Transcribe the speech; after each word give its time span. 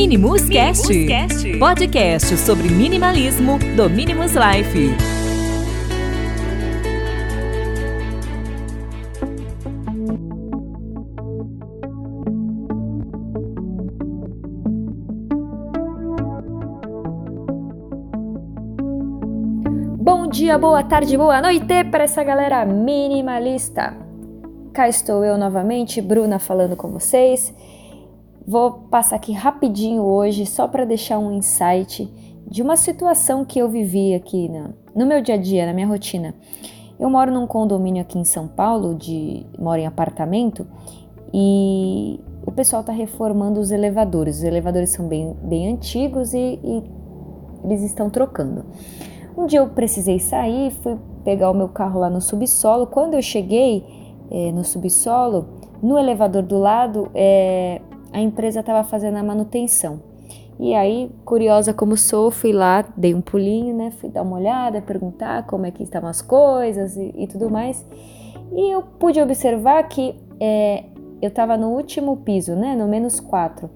Minimus, 0.00 0.48
Cast, 0.48 1.06
Cast, 1.08 1.58
podcast 1.58 2.36
sobre 2.36 2.68
minimalismo 2.68 3.58
do 3.74 3.90
Minimus 3.90 4.32
Life. 4.32 4.94
Bom 20.00 20.28
dia, 20.28 20.56
boa 20.56 20.84
tarde, 20.84 21.16
boa 21.16 21.42
noite 21.42 21.82
para 21.90 22.04
essa 22.04 22.22
galera 22.22 22.64
minimalista. 22.64 23.96
Cá 24.72 24.88
estou 24.88 25.24
eu 25.24 25.36
novamente, 25.36 26.00
Bruna, 26.00 26.38
falando 26.38 26.76
com 26.76 26.88
vocês. 26.88 27.52
Vou 28.48 28.70
passar 28.90 29.16
aqui 29.16 29.30
rapidinho 29.30 30.02
hoje 30.02 30.46
só 30.46 30.66
para 30.66 30.86
deixar 30.86 31.18
um 31.18 31.32
insight 31.32 32.10
de 32.50 32.62
uma 32.62 32.78
situação 32.78 33.44
que 33.44 33.58
eu 33.58 33.68
vivi 33.68 34.14
aqui 34.14 34.48
no, 34.48 34.72
no 34.96 35.04
meu 35.04 35.20
dia 35.20 35.34
a 35.34 35.38
dia, 35.38 35.66
na 35.66 35.74
minha 35.74 35.86
rotina. 35.86 36.34
Eu 36.98 37.10
moro 37.10 37.30
num 37.30 37.46
condomínio 37.46 38.00
aqui 38.00 38.18
em 38.18 38.24
São 38.24 38.48
Paulo, 38.48 38.94
de 38.94 39.44
moro 39.58 39.78
em 39.78 39.86
apartamento, 39.86 40.66
e 41.30 42.18
o 42.46 42.50
pessoal 42.50 42.80
está 42.80 42.90
reformando 42.90 43.60
os 43.60 43.70
elevadores. 43.70 44.38
Os 44.38 44.44
elevadores 44.44 44.88
são 44.94 45.06
bem, 45.06 45.36
bem 45.42 45.70
antigos 45.70 46.32
e, 46.32 46.58
e 46.64 46.82
eles 47.64 47.82
estão 47.82 48.08
trocando. 48.08 48.64
Um 49.36 49.44
dia 49.44 49.58
eu 49.58 49.68
precisei 49.68 50.18
sair, 50.18 50.70
fui 50.70 50.96
pegar 51.22 51.50
o 51.50 51.54
meu 51.54 51.68
carro 51.68 52.00
lá 52.00 52.08
no 52.08 52.22
subsolo. 52.22 52.86
Quando 52.86 53.12
eu 53.12 53.20
cheguei 53.20 53.84
é, 54.30 54.50
no 54.52 54.64
subsolo, 54.64 55.48
no 55.82 55.98
elevador 55.98 56.42
do 56.42 56.56
lado, 56.58 57.10
é, 57.14 57.82
a 58.12 58.20
empresa 58.20 58.60
estava 58.60 58.82
fazendo 58.84 59.16
a 59.16 59.22
manutenção. 59.22 60.00
E 60.58 60.74
aí, 60.74 61.10
curiosa 61.24 61.72
como 61.72 61.96
sou, 61.96 62.32
fui 62.32 62.52
lá, 62.52 62.84
dei 62.96 63.14
um 63.14 63.20
pulinho, 63.20 63.76
né? 63.76 63.92
Fui 63.92 64.08
dar 64.08 64.22
uma 64.22 64.36
olhada, 64.36 64.82
perguntar 64.82 65.46
como 65.46 65.66
é 65.66 65.70
que 65.70 65.84
estavam 65.84 66.10
as 66.10 66.20
coisas 66.20 66.96
e, 66.96 67.14
e 67.16 67.26
tudo 67.28 67.48
mais. 67.48 67.86
E 68.52 68.74
eu 68.74 68.82
pude 68.82 69.20
observar 69.20 69.84
que 69.84 70.16
é, 70.40 70.84
eu 71.22 71.28
estava 71.28 71.56
no 71.56 71.68
último 71.68 72.16
piso, 72.16 72.56
né? 72.56 72.74
No 72.74 72.88
menos 72.88 73.20
4. 73.20 73.70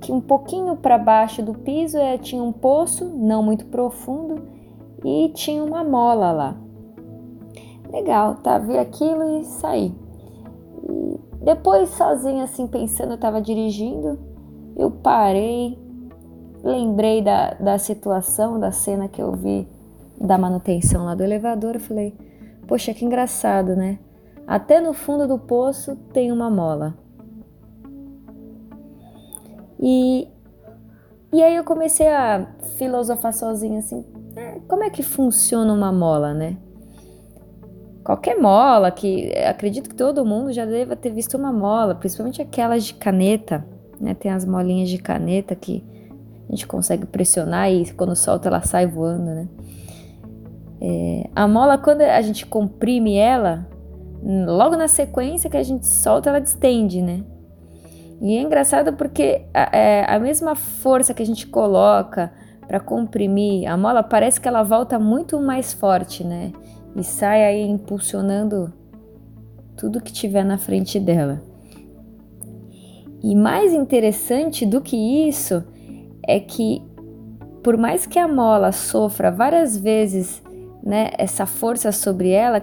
Que 0.00 0.10
um 0.10 0.20
pouquinho 0.20 0.74
para 0.76 0.96
baixo 0.96 1.42
do 1.42 1.52
piso 1.52 1.98
é, 1.98 2.16
tinha 2.16 2.42
um 2.42 2.52
poço, 2.52 3.04
não 3.04 3.42
muito 3.42 3.66
profundo, 3.66 4.42
e 5.04 5.28
tinha 5.34 5.62
uma 5.62 5.84
mola 5.84 6.32
lá. 6.32 6.56
Legal, 7.92 8.36
tá? 8.36 8.58
Vi 8.58 8.78
aquilo 8.78 9.40
e 9.40 9.44
saí. 9.44 9.94
E 10.88 11.20
depois, 11.46 11.90
sozinha, 11.90 12.42
assim, 12.42 12.66
pensando, 12.66 13.12
eu 13.12 13.18
tava 13.18 13.40
dirigindo, 13.40 14.18
eu 14.76 14.90
parei, 14.90 15.78
lembrei 16.60 17.22
da, 17.22 17.54
da 17.54 17.78
situação, 17.78 18.58
da 18.58 18.72
cena 18.72 19.06
que 19.06 19.22
eu 19.22 19.30
vi 19.30 19.68
da 20.20 20.36
manutenção 20.36 21.04
lá 21.04 21.14
do 21.14 21.22
elevador, 21.22 21.76
eu 21.76 21.80
falei, 21.80 22.16
poxa, 22.66 22.92
que 22.92 23.04
engraçado, 23.04 23.76
né? 23.76 24.00
Até 24.44 24.80
no 24.80 24.92
fundo 24.92 25.28
do 25.28 25.38
poço 25.38 25.94
tem 26.12 26.32
uma 26.32 26.50
mola. 26.50 26.98
E, 29.78 30.26
e 31.32 31.44
aí 31.44 31.54
eu 31.54 31.62
comecei 31.62 32.08
a 32.08 32.44
filosofar 32.76 33.32
sozinha 33.32 33.78
assim, 33.78 34.04
é, 34.34 34.58
como 34.66 34.82
é 34.82 34.90
que 34.90 35.04
funciona 35.04 35.72
uma 35.72 35.92
mola, 35.92 36.34
né? 36.34 36.56
Qualquer 38.06 38.40
mola, 38.40 38.92
que 38.92 39.32
acredito 39.36 39.88
que 39.90 39.96
todo 39.96 40.24
mundo 40.24 40.52
já 40.52 40.64
deva 40.64 40.94
ter 40.94 41.10
visto 41.10 41.36
uma 41.36 41.52
mola, 41.52 41.92
principalmente 41.92 42.40
aquelas 42.40 42.84
de 42.84 42.94
caneta, 42.94 43.66
né? 44.00 44.14
Tem 44.14 44.30
as 44.30 44.44
molinhas 44.44 44.88
de 44.88 44.98
caneta 44.98 45.56
que 45.56 45.84
a 46.48 46.52
gente 46.52 46.68
consegue 46.68 47.04
pressionar 47.04 47.68
e 47.72 47.90
quando 47.94 48.14
solta 48.14 48.48
ela 48.48 48.60
sai 48.60 48.86
voando, 48.86 49.24
né? 49.24 49.48
É, 50.80 51.28
a 51.34 51.48
mola, 51.48 51.76
quando 51.76 52.02
a 52.02 52.22
gente 52.22 52.46
comprime 52.46 53.16
ela, 53.16 53.66
logo 54.22 54.76
na 54.76 54.86
sequência 54.86 55.50
que 55.50 55.56
a 55.56 55.62
gente 55.64 55.84
solta, 55.84 56.28
ela 56.28 56.40
distende, 56.40 57.02
né? 57.02 57.24
E 58.20 58.36
é 58.36 58.40
engraçado 58.40 58.92
porque 58.92 59.46
a, 59.52 59.76
é, 59.76 60.04
a 60.08 60.20
mesma 60.20 60.54
força 60.54 61.12
que 61.12 61.24
a 61.24 61.26
gente 61.26 61.44
coloca 61.48 62.32
para 62.68 62.78
comprimir 62.78 63.68
a 63.68 63.76
mola, 63.76 64.04
parece 64.04 64.40
que 64.40 64.46
ela 64.46 64.62
volta 64.62 64.96
muito 64.96 65.40
mais 65.40 65.72
forte, 65.72 66.22
né? 66.22 66.52
E 66.96 67.04
sai 67.04 67.44
aí 67.44 67.68
impulsionando 67.68 68.72
tudo 69.76 70.00
que 70.00 70.12
tiver 70.12 70.44
na 70.44 70.56
frente 70.56 70.98
dela. 70.98 71.42
E 73.22 73.34
mais 73.34 73.72
interessante 73.72 74.64
do 74.64 74.80
que 74.80 74.96
isso 74.96 75.62
é 76.26 76.40
que 76.40 76.82
por 77.62 77.76
mais 77.76 78.06
que 78.06 78.18
a 78.18 78.28
mola 78.28 78.70
sofra 78.70 79.28
várias 79.30 79.76
vezes, 79.76 80.40
né, 80.82 81.10
essa 81.18 81.46
força 81.46 81.90
sobre 81.90 82.30
ela, 82.30 82.60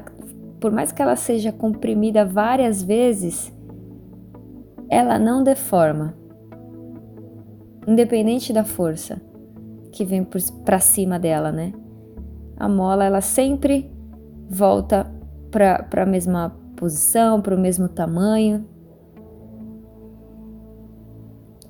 por 0.61 0.71
mais 0.71 0.93
que 0.93 1.01
ela 1.01 1.17
seja 1.17 1.51
comprimida 1.51 2.23
várias 2.23 2.81
vezes, 2.81 3.53
ela 4.89 5.19
não 5.19 5.43
deforma. 5.43 6.15
Independente 7.85 8.53
da 8.53 8.63
força 8.63 9.21
que 9.91 10.05
vem 10.05 10.25
para 10.63 10.79
cima 10.79 11.19
dela, 11.19 11.51
né? 11.51 11.73
A 12.55 12.69
mola 12.69 13.03
ela 13.03 13.19
sempre 13.19 13.92
volta 14.49 15.11
para 15.51 16.03
a 16.03 16.05
mesma 16.05 16.55
posição, 16.75 17.41
para 17.41 17.55
o 17.55 17.59
mesmo 17.59 17.87
tamanho. 17.87 18.67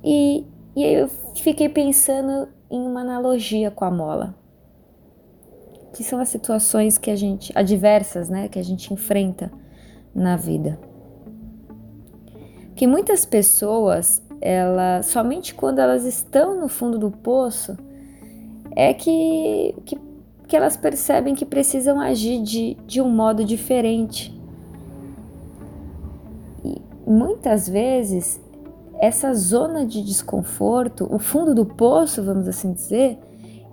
E, 0.02 0.46
e 0.76 0.84
aí 0.84 0.94
eu 0.94 1.08
fiquei 1.36 1.68
pensando 1.68 2.48
em 2.70 2.80
uma 2.80 3.00
analogia 3.00 3.70
com 3.70 3.84
a 3.84 3.90
mola, 3.90 4.34
que 5.92 6.02
são 6.02 6.18
as 6.18 6.28
situações 6.28 6.98
que 6.98 7.10
a 7.10 7.16
gente, 7.16 7.52
adversas, 7.54 8.28
né, 8.28 8.48
que 8.48 8.58
a 8.58 8.64
gente 8.64 8.92
enfrenta 8.92 9.52
na 10.14 10.36
vida. 10.36 10.78
Que 12.74 12.86
muitas 12.86 13.24
pessoas, 13.24 14.22
ela, 14.40 15.02
somente 15.02 15.54
quando 15.54 15.78
elas 15.78 16.04
estão 16.04 16.60
no 16.60 16.68
fundo 16.68 16.98
do 16.98 17.10
poço, 17.10 17.76
é 18.76 18.92
que, 18.92 19.74
que 19.86 19.96
que 20.46 20.56
elas 20.56 20.76
percebem 20.76 21.34
que 21.34 21.44
precisam 21.44 22.00
agir 22.00 22.42
de, 22.42 22.76
de 22.86 23.00
um 23.00 23.08
modo 23.08 23.44
diferente. 23.44 24.38
E 26.64 26.80
muitas 27.06 27.68
vezes, 27.68 28.40
essa 29.00 29.34
zona 29.34 29.86
de 29.86 30.02
desconforto, 30.02 31.08
o 31.10 31.18
fundo 31.18 31.54
do 31.54 31.64
poço, 31.64 32.22
vamos 32.22 32.46
assim 32.46 32.72
dizer, 32.72 33.18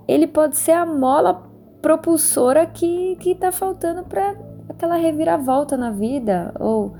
ele 0.07 0.27
pode 0.27 0.57
ser 0.57 0.71
a 0.71 0.85
mola 0.85 1.49
propulsora 1.81 2.65
que 2.65 3.17
está 3.25 3.51
faltando 3.51 4.03
para 4.03 4.35
aquela 4.69 4.95
reviravolta 4.95 5.75
na 5.75 5.91
vida, 5.91 6.53
ou 6.59 6.93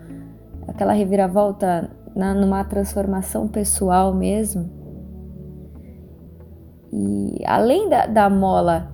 aquela 0.68 0.94
reviravolta 0.94 1.90
na, 2.16 2.34
numa 2.34 2.64
transformação 2.64 3.48
pessoal 3.48 4.14
mesmo. 4.14 4.70
E 6.92 7.42
além 7.46 7.88
da, 7.88 8.06
da 8.06 8.30
mola 8.30 8.91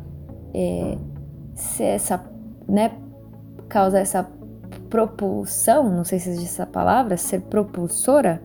é, 0.57 0.97
ser 1.53 1.83
essa, 1.83 2.27
né, 2.67 2.91
causa 3.69 3.99
essa 3.99 4.27
propulsão, 4.89 5.87
não 5.89 6.03
sei 6.03 6.17
se 6.17 6.29
existe 6.29 6.47
essa 6.47 6.65
palavra, 6.65 7.15
ser 7.15 7.41
propulsora, 7.41 8.41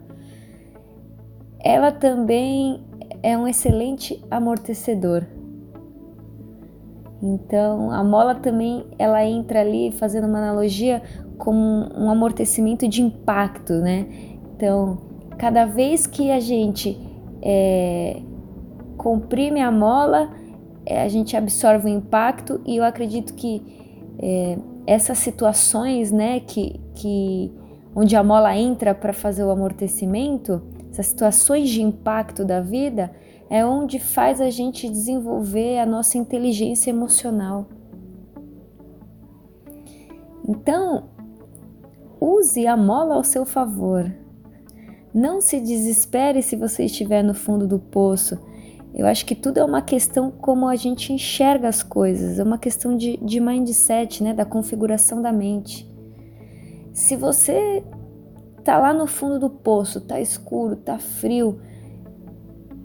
ela 1.59 1.91
também 1.91 2.85
é 3.23 3.39
um 3.39 3.49
excelente 3.49 4.23
amortecedor. 4.31 5.25
Então, 7.23 7.91
a 7.93 8.03
mola 8.03 8.35
também 8.35 8.85
ela 8.99 9.25
entra 9.25 9.61
ali 9.61 9.93
fazendo 9.93 10.27
uma 10.27 10.39
analogia 10.39 11.01
com 11.39 11.55
um 11.55 12.11
amortecimento 12.11 12.87
de 12.89 13.01
impacto, 13.01 13.75
né? 13.75 14.07
Então, 14.55 14.99
cada 15.39 15.65
vez 15.65 16.07
que 16.07 16.33
a 16.33 16.41
gente 16.41 16.99
é, 17.41 18.21
comprime 18.97 19.61
a 19.61 19.71
mola, 19.71 20.31
a 20.89 21.09
gente 21.09 21.37
absorve 21.37 21.87
o 21.87 21.89
impacto 21.89 22.61
e 22.67 22.77
eu 22.77 22.85
acredito 22.85 23.35
que 23.35 23.63
é, 24.19 24.59
essas 24.87 25.19
situações, 25.19 26.11
né, 26.11 26.41
que, 26.41 26.81
que 26.95 27.53
onde 27.95 28.17
a 28.17 28.23
mola 28.23 28.57
entra 28.57 28.95
para 28.95 29.13
fazer 29.13 29.45
o 29.45 29.51
amortecimento, 29.51 30.63
essas 30.91 31.07
situações 31.07 31.71
de 31.71 31.83
impacto 31.83 32.45
da 32.45 32.61
vida, 32.61 33.13
é 33.49 33.65
onde 33.65 33.99
faz 33.99 34.41
a 34.41 34.51
gente 34.51 34.89
desenvolver 34.89 35.79
a 35.79 35.87
nossa 35.87 36.19
inteligência 36.19 36.91
emocional. 36.91 37.67
Então, 40.49 41.05
use 42.21 42.67
a 42.67 42.77
mola 42.77 43.15
ao 43.15 43.25
seu 43.25 43.45
favor. 43.45 44.13
Não 45.15 45.41
se 45.41 45.61
desespere 45.61 46.43
se 46.43 46.57
você 46.57 46.85
estiver 46.85 47.23
no 47.23 47.35
fundo 47.35 47.67
do 47.67 47.79
poço. 47.79 48.39
Eu 48.95 49.07
acho 49.07 49.25
que 49.25 49.35
tudo 49.35 49.59
é 49.59 49.65
uma 49.65 49.81
questão 49.81 50.31
como 50.31 50.69
a 50.69 50.77
gente 50.77 51.13
enxerga 51.13 51.69
as 51.69 51.83
coisas, 51.83 52.39
é 52.39 52.43
uma 52.43 52.59
questão 52.59 52.95
de, 52.95 53.17
de 53.17 53.41
mindset, 53.41 54.23
né? 54.23 54.35
da 54.35 54.45
configuração 54.45 55.23
da 55.23 55.33
mente. 55.33 55.91
Se 56.93 57.17
você 57.17 57.83
tá 58.63 58.79
lá 58.79 58.93
no 58.93 59.07
fundo 59.07 59.39
do 59.39 59.49
poço, 59.49 60.01
tá 60.01 60.21
escuro, 60.21 60.77
tá 60.77 60.99
frio, 60.99 61.59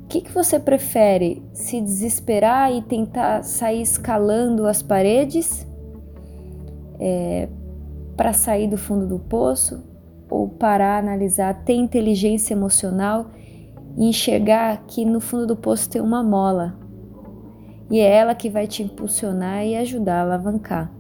O 0.04 0.08
que, 0.08 0.22
que 0.22 0.32
você 0.32 0.58
prefere? 0.58 1.44
Se 1.52 1.82
desesperar 1.82 2.72
e 2.72 2.82
tentar 2.82 3.44
sair 3.44 3.82
escalando 3.82 4.66
as 4.66 4.82
paredes 4.82 5.68
é, 6.98 7.50
para 8.16 8.32
sair 8.32 8.70
do 8.70 8.78
fundo 8.78 9.06
do 9.06 9.20
poço? 9.20 9.84
Ou 10.30 10.48
parar, 10.48 11.00
analisar, 11.00 11.66
ter 11.66 11.76
inteligência 11.76 12.54
emocional 12.54 13.32
e 13.98 14.08
enxergar 14.08 14.86
que 14.86 15.04
no 15.04 15.20
fundo 15.20 15.48
do 15.48 15.56
poço 15.56 15.90
tem 15.90 16.02
uma 16.02 16.24
mola 16.24 16.78
e 17.90 18.00
é 18.00 18.16
ela 18.16 18.36
que 18.36 18.50
vai 18.50 18.68
te 18.68 18.84
impulsionar 18.84 19.66
e 19.66 19.76
ajudar 19.76 20.20
a 20.20 20.22
alavancar. 20.22 20.92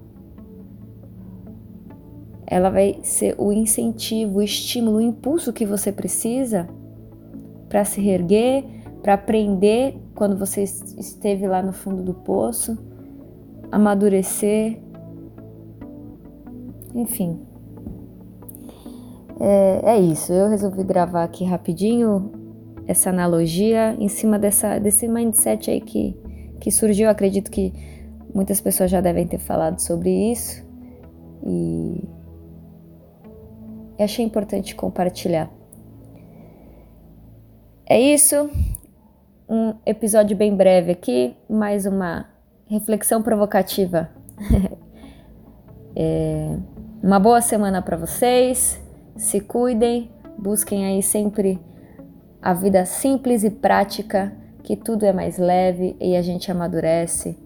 Ela 2.46 2.70
vai 2.70 3.00
ser 3.04 3.36
o 3.38 3.52
incentivo, 3.52 4.40
o 4.40 4.42
estímulo, 4.42 4.98
o 4.98 5.02
impulso 5.02 5.52
que 5.52 5.66
você 5.66 5.92
precisa 5.92 6.68
para 7.68 7.84
se 7.84 8.00
reerguer, 8.00 8.64
para 9.02 9.16
aprender 9.16 9.98
quando 10.16 10.38
você 10.38 10.64
esteve 10.64 11.46
lá 11.46 11.62
no 11.62 11.74
fundo 11.74 12.02
do 12.02 12.14
poço, 12.14 12.78
amadurecer, 13.70 14.82
enfim. 16.96 17.42
É, 19.40 19.82
é, 19.84 20.00
isso, 20.00 20.32
eu 20.32 20.50
resolvi 20.50 20.84
gravar 20.84 21.26
aqui 21.26 21.44
rapidinho 21.44 22.47
essa 22.88 23.10
analogia 23.10 23.96
em 24.00 24.08
cima 24.08 24.40
dessa, 24.40 24.80
desse 24.80 25.08
mindset 25.08 25.70
aí 25.70 25.82
que, 25.82 26.16
que 26.60 26.72
surgiu. 26.72 27.10
acredito 27.10 27.52
que 27.52 27.74
muitas 28.34 28.62
pessoas 28.62 28.90
já 28.90 29.02
devem 29.02 29.28
ter 29.28 29.40
falado 29.40 29.80
sobre 29.80 30.10
isso 30.32 30.66
e 31.44 32.04
achei 34.00 34.24
importante 34.24 34.76
compartilhar. 34.76 35.52
É 37.86 38.00
isso, 38.00 38.50
um 39.50 39.76
episódio 39.86 40.36
bem 40.36 40.56
breve 40.56 40.92
aqui, 40.92 41.36
mais 41.50 41.86
uma 41.86 42.26
reflexão 42.70 43.22
provocativa. 43.22 44.10
é, 45.96 46.58
uma 47.02 47.20
boa 47.20 47.42
semana 47.42 47.82
para 47.82 47.96
vocês, 47.96 48.82
se 49.16 49.40
cuidem, 49.40 50.12
busquem 50.38 50.86
aí 50.86 51.02
sempre 51.02 51.60
a 52.48 52.54
vida 52.54 52.86
simples 52.86 53.44
e 53.44 53.50
prática, 53.50 54.32
que 54.64 54.78
tudo 54.78 55.06
é 55.06 55.12
mais 55.12 55.38
leve 55.38 55.98
e 56.00 56.16
a 56.16 56.22
gente 56.22 56.50
amadurece 56.50 57.38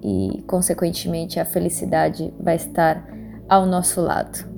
e, 0.00 0.40
consequentemente, 0.46 1.40
a 1.40 1.44
felicidade 1.44 2.32
vai 2.38 2.54
estar 2.54 3.04
ao 3.48 3.66
nosso 3.66 4.00
lado. 4.00 4.48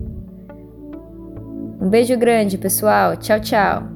Um 1.81 1.89
beijo 1.89 2.19
grande, 2.19 2.59
pessoal. 2.59 3.17
Tchau, 3.17 3.41
tchau. 3.41 3.94